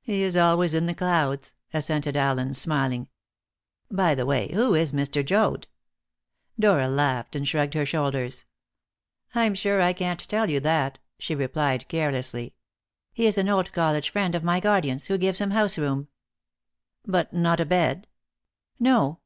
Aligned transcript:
"He 0.00 0.22
is 0.22 0.36
always 0.36 0.74
in 0.74 0.86
the 0.86 0.94
clouds," 0.94 1.52
assented 1.74 2.16
Allen, 2.16 2.54
smiling. 2.54 3.08
"By 3.90 4.14
the 4.14 4.24
way, 4.24 4.52
who 4.52 4.76
is 4.76 4.92
Mr. 4.92 5.24
Joad?" 5.26 5.66
Dora 6.56 6.86
laughed 6.88 7.34
and 7.34 7.48
shrugged 7.48 7.74
her 7.74 7.84
shoulders. 7.84 8.44
"I'm 9.34 9.54
sure 9.56 9.82
I 9.82 9.92
can't 9.92 10.20
tell 10.20 10.48
you 10.48 10.60
that," 10.60 11.00
she 11.18 11.34
replied 11.34 11.88
carelessly; 11.88 12.54
"he 13.12 13.26
is 13.26 13.38
an 13.38 13.48
old 13.48 13.72
college 13.72 14.10
friend 14.10 14.36
of 14.36 14.44
my 14.44 14.60
guardian's, 14.60 15.06
who 15.06 15.18
gives 15.18 15.40
him 15.40 15.50
house 15.50 15.78
room." 15.78 16.06
"But 17.04 17.32
not 17.32 17.58
a 17.58 17.66
bed?" 17.66 18.06
"No. 18.78 19.18